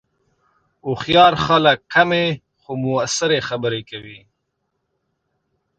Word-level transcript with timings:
هوښیار 0.85 1.33
خلک 1.45 1.79
کمې، 1.93 2.25
خو 2.61 2.71
مؤثرې 2.85 3.39
خبرې 3.49 3.81
کوي 3.89 4.19